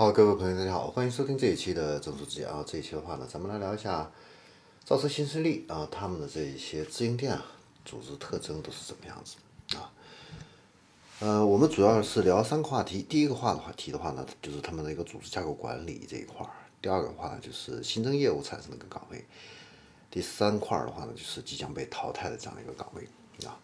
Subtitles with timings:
[0.00, 2.64] 好，各位朋友，大家好，欢迎收听这一期的正数之啊。
[2.66, 4.10] 这一期的话呢，咱们来聊一下
[4.82, 7.44] 造车新势力啊，他们的这一些自营店啊，
[7.84, 9.92] 组织特征都是怎么样子啊？
[11.18, 13.02] 呃，我们主要是聊三个话题。
[13.02, 16.48] 第一个话的话题的话呢，就是他们的一个组织架构管理这一块儿；
[16.80, 19.18] 第二个话呢，就是新增业务产生的一个岗位；
[20.10, 23.06] 第三块儿的话呢，就是即将被淘汰的这样一个岗位
[23.46, 23.60] 啊。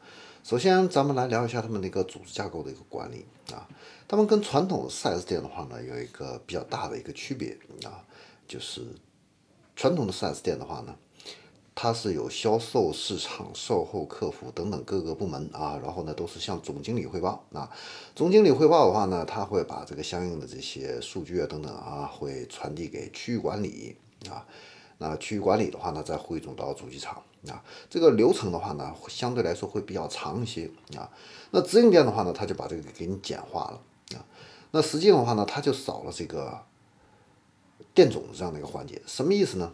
[0.47, 3.67] 首先，咱们来聊一下他们那个组织架构的一个管理啊。
[4.07, 7.99] 他们跟传统的 4S 店的话呢，有一个比较大的一个区别啊，
[8.47, 8.81] 就是
[9.75, 10.95] 传统的 4S 店的话呢，
[11.75, 17.69] 它是有销售、市场、售后、客服等等各个部门啊，然后呢都是向总经理汇报啊。
[18.15, 23.97] 总经理汇报的话呢，他会把这个相应的这些数据啊等等啊，会传递给区域管理
[24.31, 24.47] 啊。
[24.99, 31.11] 那区域管理的话呢，再汇总到主机厂啊，这个流程的话呢，相对来说会比较长一些啊。
[31.51, 34.25] 那直营店的话呢，他就把这个给你简化了啊。
[34.71, 36.63] 那实际的话呢，他就少了这个
[37.95, 39.01] 店总这样的一个环节。
[39.07, 39.73] 什么意思呢？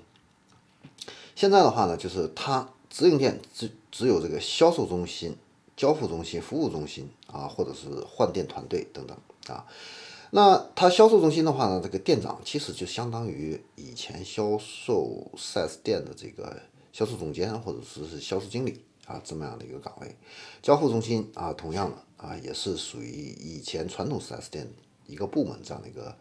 [1.34, 5.36] 现在的话呢，就是他直营店只只有这个销售中心、
[5.76, 9.64] 交付中心、服务中心啊，或者是换店团队等等啊。
[10.34, 16.58] 那他销售中心的话呢，这个店长其实就相当于以前销售 4S 店的这个
[16.90, 20.16] 销售总监或者说是销售经理啊这么样的一个岗位。
[20.62, 24.66] 交付中心啊，同样的啊，也是属于以前传统 4S 店
[25.06, 26.16] 一个部门这样的一个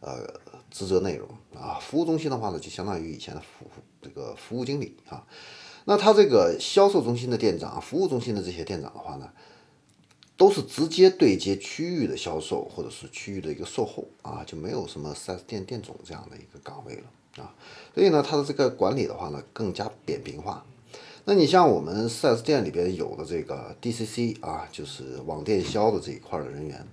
[0.00, 0.26] 呃
[0.70, 1.78] 职责内容啊。
[1.78, 3.66] 服务中心的话呢，就相当于以前的服
[4.00, 5.26] 这个服务经理啊。
[5.84, 9.30] 那他这个销售中心的店长、服务中心的这些店长的话呢？
[10.36, 17.54] 都是直接对接区域的销售或者是区域的一个售后啊，就没有什么 4S 店店总这样的一个岗位了啊。
[17.94, 20.64] 所以呢，它的这个管理的话呢，更加扁平化。
[21.24, 26.86] 那你像我们 4S 店里边有的这个 DCC 啊，就是网店销的这一块的人员，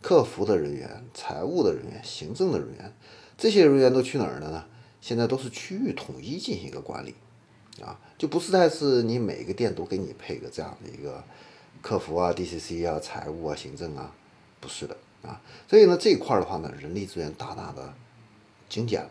[0.00, 2.92] 客服的人员、财务的人员、行政的人员，
[3.36, 4.64] 这些人员都去哪儿了呢？
[5.02, 7.14] 现在都是区域统一进行一个管理
[7.82, 11.22] 啊，就不是再是你每个店都给你配个这样的一个。
[11.80, 14.12] 客服啊，DCC 啊，财务啊，行政啊，
[14.60, 17.94] 不是的啊，所以呢，这一块的话呢，人力资源大大的
[18.68, 19.10] 精简了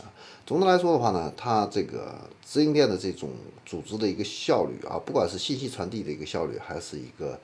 [0.00, 0.12] 啊。
[0.46, 2.14] 总的来说的话呢，它这个
[2.44, 3.30] 直营店的这种
[3.64, 7.38] 组织的一个效率啊，不管是信息传递的一个效率，还是一个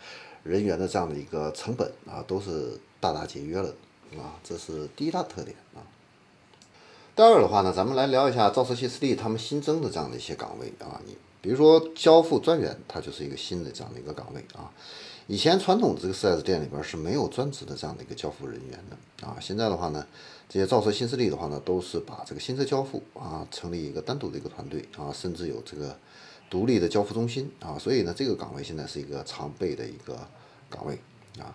[0.45, 3.69] 人员的这样的一个成本啊，都是大大节约了
[4.17, 4.39] 啊。
[4.45, 5.81] 这是第一大特点啊。
[7.23, 11.17] 第二的话呢，咱们来聊一下造车新势力他们新增的这样的一些岗位啊，你。
[11.41, 14.67] 比如说交付专员，它就是一个新的这样的一个岗位啊。
[15.29, 19.37] 以前传统的这个 4S 店里边是没有专职的这样的一个交付人员的啊。
[19.41, 20.05] 现在的话呢，
[20.49, 25.97] 这些造车新势力的话呢，都是把这个新车交付啊，成立一个单独的一个团队啊，甚至有这个
[26.51, 27.79] 独立的交付中心啊。
[27.79, 30.19] 所以呢，这个岗位现在是一个常备的一个
[30.69, 30.99] 岗位
[31.39, 31.55] 啊。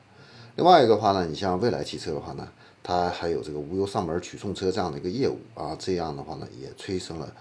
[0.55, 2.47] 另外一个话呢，你像蔚来汽车的话呢，
[2.87, 7.33] 它还有这个无忧上门取送车这样的一个业务啊，这样的话呢，也催生了。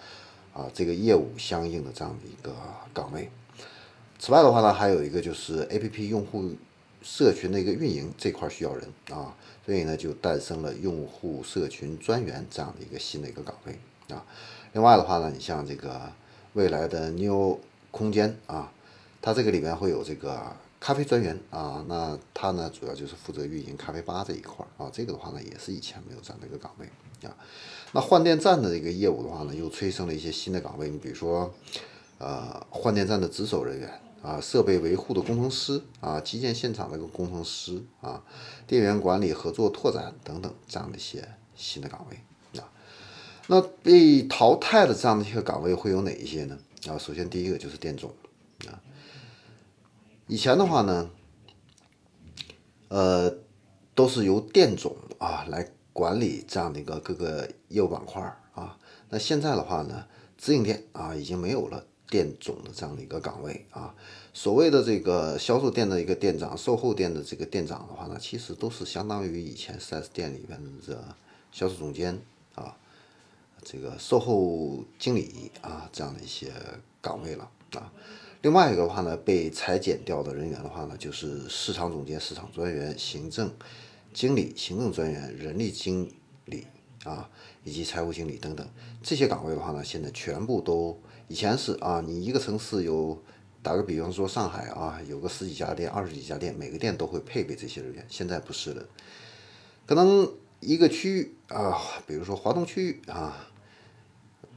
[0.52, 2.52] 啊，这个业务相应的这样的一个
[2.92, 3.30] 岗位。
[4.18, 6.50] 此外的话呢，还有一个就是 A P P 用户
[7.00, 13.78] 社群的一个运营这块需要人啊，所以呢就诞生了用户社群专员这样的一个新的一个岗位
[14.12, 14.24] 啊。
[14.72, 16.10] 另外的话呢，你像这个
[16.54, 17.60] 未来的 New
[17.92, 18.72] 空间啊，
[19.22, 26.86] 它这个里面会有这个咖啡专员啊，那他呢主要就是负责运营咖啡吧这一块儿啊，这个的话呢也是以前没有这样的一个岗位
[27.28, 27.34] 啊。
[27.92, 30.90] 那换电站的这个业务的话呢，又催生了一些新的岗位。
[30.90, 31.52] 你比如说，
[32.18, 38.22] 呃，换电站的值守人员啊，设备维护的工程师啊，基建现场的一个工程师啊，
[38.66, 42.68] 电源管理、合作拓展等等这样的一些新的岗位啊。
[43.46, 46.58] 那被淘汰的这样的一个岗位会有哪一些呢？
[46.88, 48.12] 啊，首先第一个就是店总
[48.66, 48.76] 啊。
[50.26, 51.10] 以前的话呢，
[52.88, 53.34] 呃，
[53.94, 55.70] 都是由店总啊来。
[55.96, 58.20] 管理这样的一个各个业务板块
[58.52, 58.78] 啊，
[59.08, 60.06] 那现在的话呢，
[60.36, 63.94] 直营店啊已经没有了店总的这样的一个岗位啊。
[64.34, 71.02] 所谓的这个销售店的一个店长、售后店的这个店长的话呢，其实都是相当于以前 4S 店里边的
[71.50, 72.20] 销售总监
[72.54, 72.76] 啊、
[73.62, 76.52] 这个售后经理啊这样的一些
[77.00, 77.90] 岗位了啊。
[78.42, 83.50] 另外一个的话呢，被裁减掉的人员的话呢，就是市场总监、市场专员、行政。
[84.14, 86.10] 经理、行政专员、人力经
[86.46, 86.66] 理
[87.04, 87.28] 啊，
[87.64, 88.66] 以及财务经理等等
[89.02, 90.98] 这些岗位的话呢，现在全部都
[91.28, 93.22] 以前是啊，你一个城市有
[93.62, 98.06] 打个比方说上海啊，有个十几家店、二十几家店，每个店都会配备这些人员。
[98.08, 98.88] 现在不是的，
[99.84, 103.50] 可能一个区域啊，比如说华东区域啊，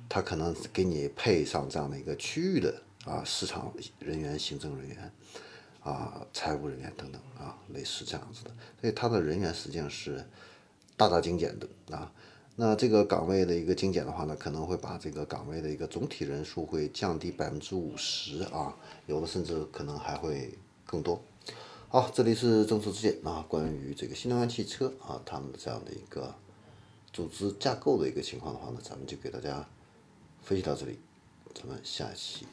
[0.08, 5.12] 他可能给你配上这样的一个区域的啊市场人员、行政人员。
[5.82, 8.52] 啊，财务人员等等啊，类似这样子的，
[8.82, 10.24] 所以他的人员实际上是
[10.98, 12.12] 大大精简的啊。
[12.58, 18.76] 那这个岗位的一个精简的话呢，可能会把这个岗位的一个总体人数会降低百分之五十啊，
[19.08, 20.54] 有的甚至可能还会
[20.86, 21.24] 更多。
[21.88, 26.36] 好，这里是正说之见啊，关于这个新能源汽车啊，他们的这样的一个
[27.14, 29.66] 组织架构的一个情况的话呢，咱们就给大家
[30.44, 31.00] 分析到这里，
[31.56, 32.46] 咱们下期。